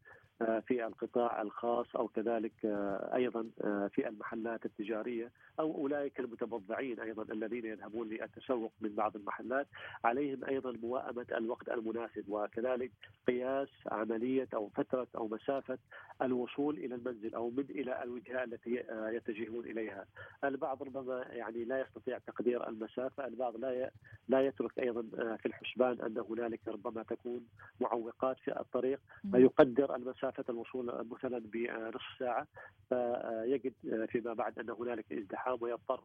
في 0.67 0.85
القطاع 0.85 1.41
الخاص 1.41 1.95
أو 1.95 2.07
كذلك 2.07 2.51
آه، 2.65 3.15
أيضا 3.15 3.49
آه، 3.63 3.87
في 3.87 4.07
المحلات 4.07 4.65
التجارية 4.65 5.31
أو 5.59 5.75
أولئك 5.75 6.19
المتبضعين 6.19 6.99
أيضا 6.99 7.33
الذين 7.33 7.65
يذهبون 7.65 8.09
للتسوق 8.09 8.73
من 8.81 8.95
بعض 8.95 9.15
المحلات 9.15 9.67
عليهم 10.05 10.45
أيضا 10.45 10.71
موائمه 10.71 11.25
الوقت 11.31 11.69
المناسب 11.69 12.29
وكذلك 12.29 12.91
قياس 13.27 13.69
عملية 13.91 14.47
أو 14.53 14.69
فترة 14.69 15.07
أو 15.15 15.27
مسافة 15.27 15.77
الوصول 16.21 16.77
إلى 16.77 16.95
المنزل 16.95 17.35
أو 17.35 17.49
من 17.49 17.65
إلى 17.69 18.03
الوجهة 18.03 18.43
التي 18.43 18.83
يتجهون 18.91 19.65
إليها. 19.65 20.05
البعض 20.43 20.83
ربما 20.83 21.25
يعني 21.29 21.63
لا 21.63 21.81
يستطيع 21.81 22.17
تقدير 22.17 22.69
المسافة، 22.69 23.27
البعض 23.27 23.57
لا 23.57 23.91
لا 24.27 24.41
يترك 24.41 24.79
أيضا 24.79 25.01
في 25.37 25.45
الحسبان 25.45 26.01
أن 26.01 26.17
هنالك 26.29 26.59
ربما 26.67 27.03
تكون 27.03 27.45
معوقات 27.81 28.37
في 28.39 28.59
الطريق 28.59 28.99
فيقدر 29.31 29.95
المسافة 29.95 30.30
مسافه 30.31 30.51
الوصول 30.53 31.05
مثلا 31.11 31.39
بنصف 31.39 32.01
ساعة 32.19 32.47
فيجد 32.89 33.73
فيما 34.09 34.33
بعد 34.33 34.59
أن 34.59 34.69
هنالك 34.69 35.13
ازدحام 35.13 35.57
ويضطر 35.61 36.01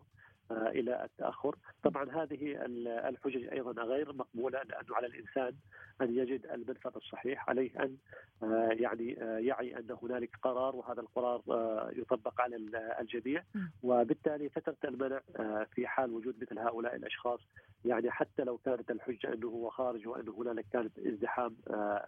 إلى 0.50 1.04
التأخر، 1.04 1.56
طبعا 1.82 2.10
هذه 2.10 2.56
الحجج 3.08 3.48
أيضا 3.52 3.82
غير 3.82 4.12
مقبولة 4.12 4.62
لأنه 4.62 4.96
على 4.96 5.06
الإنسان 5.06 5.52
أن 6.00 6.16
يجد 6.16 6.46
المنفذ 6.46 6.92
الصحيح، 6.96 7.48
عليه 7.48 7.70
أن 7.84 7.96
يعني 8.80 9.12
يعي 9.46 9.78
أن 9.78 9.96
هنالك 10.02 10.30
قرار 10.42 10.76
وهذا 10.76 11.00
القرار 11.00 11.42
يطبق 11.96 12.40
على 12.40 12.56
الجميع. 13.00 13.42
وبالتالي 13.82 14.48
فترة 14.48 14.76
المنع 14.84 15.20
في 15.74 15.86
حال 15.86 16.10
وجود 16.10 16.34
مثل 16.42 16.58
هؤلاء 16.58 16.96
الأشخاص 16.96 17.40
يعني 17.84 18.10
حتى 18.10 18.44
لو 18.44 18.58
كانت 18.58 18.90
الحجة 18.90 19.32
أنه 19.32 19.48
هو 19.48 19.70
خارج 19.70 20.08
وأنه 20.08 20.34
هنالك 20.38 20.64
كانت 20.72 20.98
ازدحام 20.98 21.56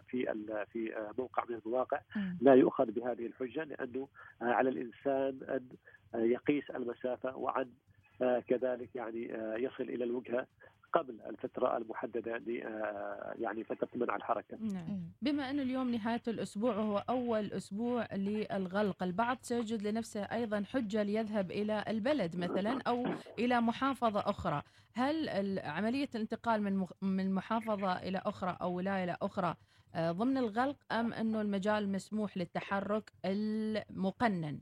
في 0.07 0.33
في 0.71 1.11
موقع 1.17 1.43
من 1.49 1.55
المواقع 1.65 2.01
لا 2.41 2.53
يؤخذ 2.53 2.91
بهذه 2.91 3.25
الحجة 3.25 3.63
لأنه 3.63 4.07
على 4.41 4.69
الإنسان 4.69 5.39
أن 5.49 5.69
يقيس 6.31 6.69
المسافة 6.71 7.37
وعن 7.37 7.69
كذلك 8.47 8.95
يعني 8.95 9.23
يصل 9.63 9.83
إلى 9.83 10.03
الوجهة 10.03 10.47
قبل 10.93 11.21
الفترة 11.29 11.77
المحددة 11.77 12.37
ل 12.37 12.49
يعني 13.41 13.63
فترة 13.63 13.89
منع 13.95 14.15
الحركة. 14.15 14.57
نعم. 14.59 14.99
بما 15.21 15.49
أن 15.49 15.59
اليوم 15.59 15.91
نهاية 15.91 16.21
الأسبوع 16.27 16.75
وهو 16.75 17.03
أول 17.09 17.53
أسبوع 17.53 18.07
للغلق، 18.13 19.03
البعض 19.03 19.37
سيجد 19.41 19.87
لنفسه 19.87 20.23
أيضا 20.23 20.63
حجة 20.73 21.03
ليذهب 21.03 21.51
إلى 21.51 21.83
البلد 21.87 22.35
مثلا 22.35 22.81
أو 22.87 23.05
إلى 23.39 23.61
محافظة 23.61 24.19
أخرى، 24.19 24.61
هل 24.93 25.59
عملية 25.59 26.09
الانتقال 26.15 26.61
من 26.61 26.85
من 27.01 27.33
محافظة 27.33 27.93
إلى 27.93 28.21
أخرى 28.25 28.57
أو 28.61 28.73
ولاية 28.73 29.03
إلى 29.03 29.17
أخرى 29.21 29.55
ضمن 29.97 30.37
الغلق 30.37 30.77
أم 30.91 31.13
أنه 31.13 31.41
المجال 31.41 31.91
مسموح 31.91 32.37
للتحرك 32.37 33.11
المقنن؟ 33.25 34.59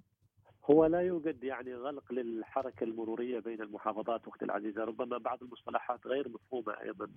هو 0.71 0.86
لا 0.86 1.01
يوجد 1.01 1.43
يعني 1.43 1.75
غلق 1.75 2.12
للحركة 2.12 2.83
المرورية 2.83 3.39
بين 3.39 3.62
المحافظات 3.62 4.27
أختي 4.27 4.45
العزيزة، 4.45 4.83
ربما 4.83 5.17
بعض 5.17 5.43
المصطلحات 5.43 6.07
غير 6.07 6.29
مفهومة 6.29 6.81
أيضا 6.81 7.09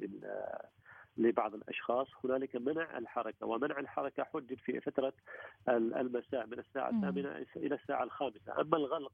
لبعض 1.16 1.54
الأشخاص، 1.54 2.09
هنالك 2.25 2.57
منع 2.57 2.99
الحركة 2.99 3.47
ومنع 3.47 3.78
الحركة 3.78 4.25
حدد 4.25 4.59
في 4.64 4.80
فترة 4.80 5.12
المساء 5.69 6.47
من 6.47 6.59
الساعة 6.59 6.90
الثامنة 6.90 7.47
إلى 7.57 7.75
الساعة 7.75 8.02
الخامسة، 8.04 8.61
أما 8.61 8.76
الغلق 8.76 9.12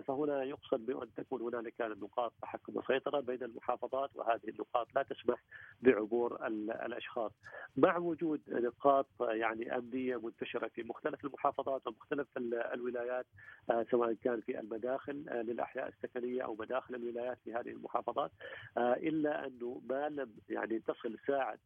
فهنا 0.00 0.42
يقصد 0.42 0.86
بأن 0.86 1.08
تكون 1.16 1.42
هنالك 1.42 1.80
نقاط 1.80 2.32
تحكم 2.42 2.76
وسيطرة 2.76 3.20
بين 3.20 3.42
المحافظات 3.42 4.10
وهذه 4.14 4.48
النقاط 4.48 4.88
لا 4.94 5.02
تسمح 5.02 5.42
بعبور 5.82 6.46
الأشخاص. 6.86 7.32
مع 7.76 7.96
وجود 7.96 8.40
نقاط 8.48 9.06
يعني 9.20 9.76
أمنية 9.76 10.16
منتشرة 10.16 10.68
في 10.68 10.82
مختلف 10.82 11.24
المحافظات 11.24 11.86
ومختلف 11.86 12.26
الولايات 12.74 13.26
آه، 13.70 13.86
سواء 13.90 14.12
كان 14.12 14.40
في 14.40 14.60
المداخل 14.60 15.24
آه، 15.28 15.42
للأحياء 15.42 15.88
السكنية 15.88 16.42
أو 16.42 16.54
مداخل 16.54 16.94
الولايات 16.94 17.38
في 17.44 17.54
هذه 17.54 17.68
المحافظات 17.68 18.30
آه، 18.76 18.92
إلا 18.92 19.46
أنه 19.46 19.80
ما 19.88 20.08
لم 20.08 20.32
يعني 20.48 20.78
تصل 20.78 21.18
ساعة 21.26 21.58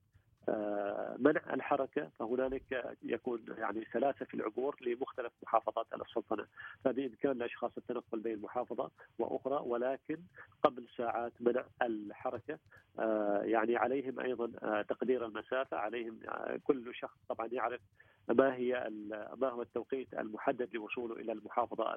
منع 1.19 1.55
الحركة 1.55 2.09
فهنالك 2.19 2.97
يكون 3.03 3.45
يعني 3.59 3.87
سلاسة 3.93 4.27
في 4.27 4.35
العبور 4.35 4.77
لمختلف 4.81 5.33
محافظات 5.43 5.87
السلطنة، 5.95 6.47
فبامكان 6.85 7.33
الاشخاص 7.33 7.71
التنقل 7.79 8.21
بين 8.21 8.41
محافظه 8.41 8.91
وأخرى 9.19 9.63
ولكن 9.67 10.19
قبل 10.63 10.87
ساعات 10.97 11.33
منع 11.41 11.65
الحركة. 11.83 12.59
آه، 12.99 13.43
يعني 13.43 13.77
عليهم 13.77 14.21
أيضا 14.21 14.83
تقدير 14.83 15.27
المسافة 15.27 15.77
عليهم 15.77 16.21
كل 16.65 16.95
شخص 16.95 17.19
طبعا 17.29 17.47
يعرف 17.47 17.81
ما 18.29 18.55
هي 18.55 18.91
ما 19.37 19.49
هو 19.49 19.63
التوقيت 19.63 20.15
المحدد 20.15 20.75
لوصوله 20.75 21.15
إلى 21.15 21.33
المحافظة 21.33 21.95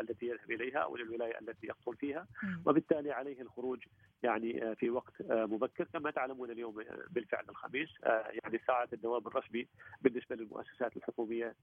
التي 0.00 0.26
يذهب 0.26 0.50
إليها 0.50 0.78
أو 0.78 0.96
الولاية 0.96 1.38
التي 1.38 1.66
يقصر 1.66 1.92
فيها؟ 1.92 2.26
وبالتالي 2.66 3.12
عليه 3.12 3.40
الخروج 3.42 3.78
يعني 4.22 4.76
في 4.76 4.90
وقت 4.90 5.12
مبكر 5.30 5.84
كما 5.84 6.10
تعلمون 6.10 6.50
اليوم 6.50 6.84
بالفعل 7.10 7.44
الخميس. 7.48 7.88
يعني 8.04 8.60
ساعة 8.66 8.88
الدوام 8.92 9.26
الرسمي 9.26 9.66
بالنسبة 10.02 10.36
للمؤسسات 10.36 10.96
الحكومية 10.96 11.54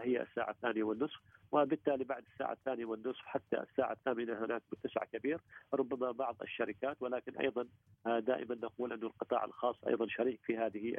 هي 0.00 0.22
الساعة 0.22 0.50
الثانية 0.50 0.82
والنصف. 0.82 1.20
وبالتالي 1.52 2.04
بعد 2.04 2.24
الساعة 2.32 2.52
الثانية 2.52 2.84
والنصف 2.84 3.26
حتى 3.26 3.60
الساعة 3.70 3.92
الثامنة 3.92 4.44
هناك 4.44 4.62
متسع 4.72 5.04
كبير 5.04 5.40
ربما 5.74 6.10
بعض 6.10 6.36
الشركات 6.42 6.96
ولكن 7.00 7.36
أيضا 7.36 7.66
دائما 8.06 8.54
نقول 8.54 8.92
أن 8.92 9.02
القطاع 9.02 9.44
الخاص 9.44 9.84
أيضا 9.86 10.06
شريك 10.08 10.40
في 10.44 10.58
هذه 10.58 10.92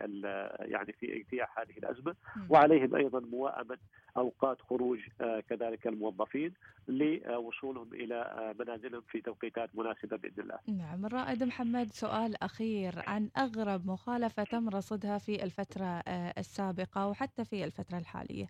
يعني 0.60 0.94
في 0.94 1.18
اجتياح 1.18 1.60
هذه 1.60 1.78
الأزمة 1.78 2.16
وعليهم 2.50 2.96
أيضا 2.96 3.20
موائمه 3.20 3.78
أوقات 4.18 4.62
خروج 4.62 5.00
آه، 5.22 5.40
كذلك 5.40 5.88
الموظفين 5.88 6.54
لوصولهم 6.88 7.94
إلى 7.94 8.16
آه، 8.16 8.56
منازلهم 8.60 9.02
في 9.02 9.22
توقيتات 9.22 9.70
مناسبة 9.76 10.18
بإذن 10.18 10.44
الله. 10.44 10.60
نعم 10.68 11.06
الرائد 11.06 11.44
محمد 11.44 11.88
سؤال 11.88 12.44
أخير 12.44 12.94
عن 13.08 13.30
أغرب 13.38 13.88
مخالفة 13.88 14.44
تم 14.44 14.70
رصدها 14.70 15.18
في 15.18 15.44
الفترة 15.44 15.86
آه، 15.86 16.34
السابقة 16.38 17.08
وحتى 17.08 17.46
في 17.46 17.64
الفترة 17.64 17.98
الحالية. 17.98 18.48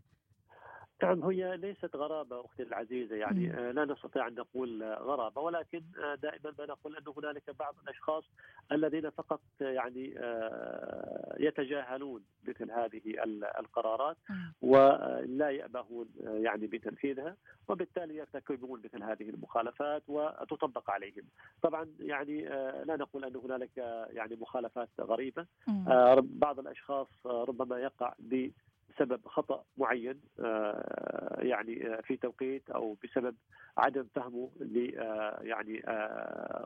نعم 1.04 1.24
هي 1.24 1.58
ليست 1.58 1.96
غرابة 1.96 2.46
أختي 2.46 2.64
العزيزة 2.64 3.16
يعني 3.16 3.54
آه 3.54 3.72
لا 3.72 3.86
نستطيع 3.86 4.28
أن 4.28 4.36
نقول 4.36 4.84
غرابة 4.84 5.42
ولكن 5.42 5.82
آه 6.04 6.16
دائما 6.16 6.54
ما 6.60 6.66
نقول 6.66 6.96
أن 6.96 7.04
هنالك 7.18 7.50
بعض 7.60 7.76
الأشخاص 7.84 8.24
الذين 8.72 9.10
فقط 9.10 9.42
يعني 9.62 10.14
آه 10.20 11.36
يتجاهلون 11.40 12.24
مثل 12.48 12.72
هذه 12.72 13.02
القرارات 13.60 14.18
ولا 14.62 15.50
يأبهون 15.50 16.08
يعني 16.24 16.68
بتنفيذها 16.68 17.36
وبالتالي 17.68 18.16
يرتكبون 18.16 18.82
مثل 18.86 19.04
هذه 19.04 19.30
المخالفات 19.30 20.04
وتطبق 20.08 20.90
عليهم. 20.90 21.24
طبعا 21.62 21.88
يعني 22.00 22.42
لا 22.86 22.96
نقول 22.96 23.26
أن 23.26 23.36
هنالك 23.36 23.78
يعني 24.10 24.36
مخالفات 24.36 24.90
غريبة. 25.02 25.46
بعض 26.22 26.60
الأشخاص 26.60 27.08
ربما 27.26 27.80
يقع 27.80 28.14
ب 28.20 28.50
بسبب 28.98 29.28
خطأ 29.28 29.64
معين 29.78 30.22
آه، 30.40 31.38
يعني 31.40 31.88
آه، 31.88 32.02
في 32.02 32.18
توقيت 32.18 32.70
أو 32.70 32.98
بسبب 33.04 33.36
عدم 33.78 34.08
فهمه 34.16 34.50
ل 34.60 35.00
آه، 35.00 35.40
يعني 35.42 35.82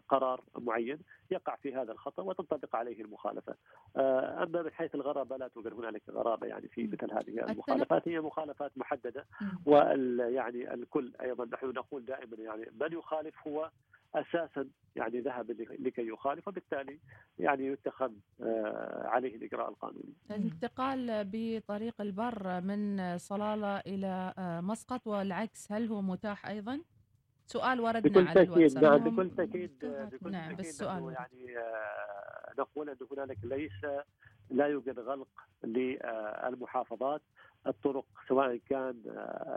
قرار 0.10 0.44
معين 0.60 1.00
يقع 1.32 1.56
في 1.56 1.76
هذا 1.76 1.92
الخطأ 1.92 2.24
وتنطبق 2.24 2.76
عليه 2.76 3.02
المخالفة. 3.02 3.56
أما 3.98 4.62
من 4.62 4.72
حيث 4.72 4.96
الغرابة 4.96 5.38
لا 5.38 5.48
توجد 5.48 5.74
هنالك 5.74 6.02
غرابة 6.10 6.48
يعني 6.48 6.68
في 6.68 6.88
مثل 6.88 7.14
هذه 7.14 7.52
المخالفات. 7.52 8.08
هي 8.08 8.22
مخالفات 8.22 8.72
محددة 8.78 9.26
وال 9.66 10.20
يعني 10.20 10.74
الكل 10.74 11.14
أيضا 11.22 11.46
نحن 11.46 11.66
نقول 11.66 12.06
دائما 12.06 12.38
يعني 12.38 12.66
من 12.82 12.94
يخالف 12.94 13.48
هو 13.48 13.72
أساسا 14.16 14.68
يعني 14.96 15.20
ذهب 15.20 15.52
لكي 15.80 16.08
يخالف 16.08 16.48
وبالتالي 16.48 17.00
يعني 17.40 17.66
يتخذ 17.68 18.12
آه، 18.42 19.08
عليه 19.08 19.36
الإجراء 19.36 19.70
القانوني. 19.70 20.14
الانتقال 20.32 21.30
بطريق 21.32 22.02
البر 22.02 22.62
من 22.62 23.18
صلالة 23.18 23.78
إلى 23.78 24.34
آه، 24.38 24.62
مسقط 24.62 25.08
والعكس 25.08 25.72
هل 25.72 25.88
هو 25.88 26.02
متاح 26.02 26.48
أيضا؟ 26.48 26.82
سؤال 27.46 27.82
وردنا 27.82 28.02
بكل 28.02 28.28
على 28.28 28.42
الواتساب 28.42 28.84
نعم 28.84 28.98
بكل 28.98 29.36
تأكيد 29.36 29.78
بكل 29.84 30.32
نعم 30.32 30.56
بالسؤال 30.56 31.14
يعني 31.14 31.58
آه، 31.58 32.54
نقول 32.60 32.90
أن 32.90 32.98
هنالك 33.12 33.38
ليس 33.44 33.86
لا 34.50 34.68
يوجد 34.68 35.00
غلق 35.00 35.28
للمحافظات. 35.64 37.22
الطرق 37.68 38.06
سواء 38.28 38.60
كان 38.70 38.96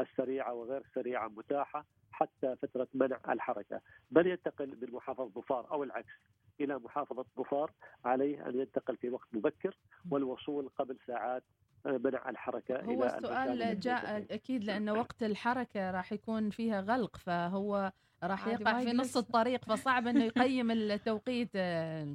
السريعة 0.01 0.55
وغير 0.55 0.83
السريعة 0.91 1.29
متاحة. 1.29 1.85
حتى 2.15 2.57
فترة 2.63 2.89
منع 2.95 3.21
الحركة، 3.29 3.81
من 4.11 4.27
ينتقل 4.27 4.79
من 4.83 4.93
محافظة 4.93 5.31
ظفار 5.35 5.71
أو 5.71 5.83
العكس 5.83 6.13
إلى 6.61 6.79
محافظة 6.79 7.25
ظفار 7.39 7.71
عليه 8.05 8.49
أن 8.49 8.61
ينتقل 8.61 8.97
في 8.97 9.11
وقت 9.11 9.29
مبكر 9.33 9.77
والوصول 10.11 10.69
قبل 10.79 10.97
ساعات 11.07 11.43
منع 11.87 12.31
الحركة 12.31 12.81
هو 12.81 13.05
إلى 13.05 13.07
السؤال 13.07 13.81
جاء 13.81 14.27
أكيد 14.31 14.65
لأن 14.65 14.91
وقت 14.91 15.23
الحركة 15.23 15.91
راح 15.91 16.13
يكون 16.13 16.51
فيها 16.51 16.81
غلق 16.81 17.17
فهو 17.17 17.93
راح 18.23 18.47
يقع 18.47 18.85
في 18.85 18.93
نص 18.93 19.17
الطريق 19.17 19.65
فصعب 19.65 20.07
إنه 20.07 20.25
يقيم 20.25 20.71
التوقيت 20.71 21.51
آه، 21.57 22.15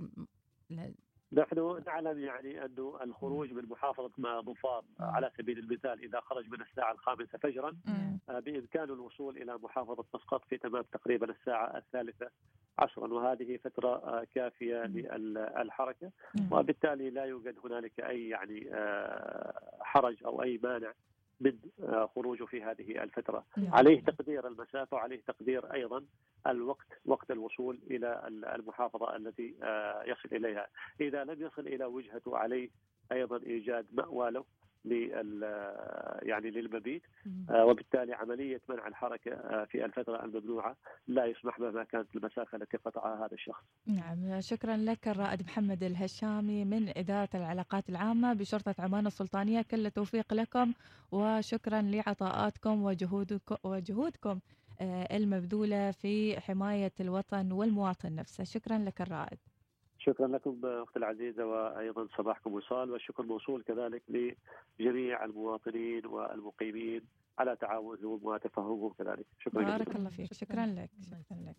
نحن 1.34 1.82
نعلم 1.88 2.20
يعني 2.20 2.65
انه 2.65 3.00
الخروج 3.04 3.54
من 3.54 3.65
محافظة 3.70 4.42
ظفار 4.42 4.84
على 5.00 5.32
سبيل 5.38 5.60
المثال 5.60 6.04
إذا 6.04 6.20
خرج 6.20 6.50
من 6.50 6.62
الساعة 6.62 6.92
الخامسة 6.92 7.38
فجرا 7.38 7.78
آه، 8.30 8.39
بامكانه 8.39 8.94
الوصول 8.94 9.38
إلى 9.38 9.58
محافظة 9.63 10.06
مسقط 10.13 10.46
في 10.50 10.58
تمام 10.58 10.84
تقريبا 10.94 11.32
الساعة 11.32 11.78
الثالثة 11.78 12.30
عصرا 12.80 13.13
وهذه 13.13 13.58
فترة 13.58 13.96
آه، 13.96 14.28
كافية 14.36 14.84
للحركه 14.84 16.12
وبالتالي 16.52 17.10
لا 17.10 17.26
يوجد 17.26 17.56
هنالك 17.65 18.00
أي 18.00 18.30
يعني 18.30 18.70
آه، 18.74 19.78
حرج 19.82 20.24
أو 20.26 20.44
أي 20.44 20.60
مانع 20.63 20.94
من 21.42 21.54
خروجه 22.15 22.46
في 22.46 22.63
هذه 22.63 23.04
الفترة. 23.04 23.46
عليه 23.58 24.04
تقدير 24.04 24.48
المسافة 24.48 24.98
وعليه 24.98 25.22
تقدير 25.28 25.74
أيضا 25.74 26.04
الوقت 26.48 26.88
وقت 27.06 27.18
الوصول 27.32 27.80
إلى 27.92 28.22
المحافظة 28.56 29.15
التي 29.15 29.56
آه، 29.63 30.04
يصل 30.04 30.36
إليها. 30.36 30.68
إذا 31.02 31.24
لم 31.24 31.42
يصل 31.42 31.68
إلى 31.68 31.86
وجهته 31.86 32.38
عليه 32.38 32.70
أيضا 33.12 33.38
إيجاد 33.38 33.86
مأوى 33.92 34.32
له 34.32 34.46
يعني 36.22 36.50
للمبيت. 36.52 37.02
آه، 37.50 37.65
وبالتالي 37.65 38.13
عملية 38.13 38.62
منع 38.70 38.88
الحركة 38.88 39.32
آه، 39.32 39.65
في 39.65 39.86
الفترة 39.86 40.26
الممنوعة 40.26 40.76
لا 41.08 41.26
يسمح 41.26 41.60
مهما 41.60 41.84
كانت 41.84 42.15
المسافة 42.15 42.58
التي 42.58 42.78
قطعها 42.78 43.26
هذا 43.26 43.34
الشخص. 43.34 43.63
نعم 43.88 44.42
شكرا 44.42 44.78
لك 44.78 45.08
الرائد 45.08 45.42
محمد 45.44 45.84
الهشامي 45.84 46.65
من 46.65 46.98
إدارة 46.98 47.30
العلاقات 47.36 47.89
العامة 47.89 48.34
بشرطة 48.34 48.76
عمان 48.80 49.08
السلطانية. 49.08 49.62
كل 49.62 49.86
التوفيق 49.86 50.34
لكم 50.34 50.74
وشكرا 51.12 51.82
لعطاءاتكم 51.82 52.84
وجهودكم, 52.84 53.56
وجهودكم. 53.63 54.30
آه، 54.30 54.59
المبذولة 54.82 55.92
في 55.92 56.39
حماية 56.39 56.94
الوطن 57.00 57.52
والمواطن 57.52 58.15
نفسه. 58.15 58.44
شكرا 58.44 58.78
لك 58.78 59.02
الرائد. 59.02 59.39
شكرا 60.00 60.28
لكم 60.28 60.60
أختي 60.63 61.00
العزيزة 61.00 61.46
وأيضا 61.46 62.08
صباحكم 62.18 62.54
وصال 62.54 62.92
والشكر 62.92 63.24
موصول 63.24 63.63
كذلك 63.63 64.04
لجميع 64.80 65.26
المواطنين 65.26 66.06
والمقيمين 66.06 67.02
على 67.39 67.56
تعاونهم 67.56 68.20
وتفهمهم 68.24 68.94
كذلك. 68.94 69.26
شكرا 69.39 69.63
بارك 69.63 69.96
الله 69.96 70.10
فيك. 70.10 70.34
شكرا 70.34 70.65
لك. 70.65 70.89
شكرا 71.02 71.38
لك. 71.38 71.56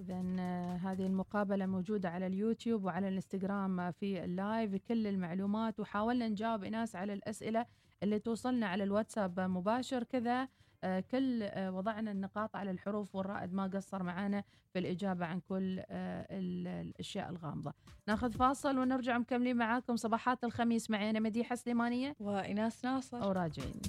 إذا 0.00 0.22
آه، 0.38 0.76
هذه 0.76 1.06
المقابلة 1.06 1.66
موجودة 1.66 2.08
على 2.08 2.26
اليوتيوب 2.26 2.84
وعلى 2.84 3.08
الإنستغرام 3.08 3.90
في 3.90 4.24
اللايف. 4.24 4.74
كل 4.88 5.06
المعلومات 5.06 5.80
وحاولنا 5.80 6.28
نجاوب 6.28 6.64
ناس 6.64 6.96
على 6.96 7.12
الأسئلة 7.12 7.66
اللي 8.02 8.18
توصلنا 8.18 8.66
على 8.66 8.84
الواتساب 8.84 9.40
مباشر 9.40 10.04
كذا. 10.04 10.42
آه، 10.42 10.48
كل 10.84 11.42
آه، 11.42 11.72
وضعنا 11.72 12.10
النقاط 12.10 12.56
على 12.56 12.70
الحروف 12.70 13.14
والرائد 13.14 13.52
ما 13.52 13.66
قصر 13.66 14.02
معنا 14.02 14.44
في 14.72 14.78
الإجابة 14.78 15.26
عن 15.26 15.40
كل 15.40 15.82
آه، 15.90 16.26
الأشياء 16.30 17.30
الغامضة. 17.30 17.72
ناخذ 18.08 18.32
فاصل 18.32 18.78
ونرجع 18.78 19.18
مكملين 19.18 19.56
معاكم. 19.56 19.96
صباحات 19.96 20.44
الخميس 20.44 20.90
معي 20.90 21.10
أنا 21.10 21.20
مديحة 21.20 21.54
سليمانية 21.54 22.16
وإناس 22.20 22.84
ناصر. 22.84 23.28
وراجعين. 23.28 23.80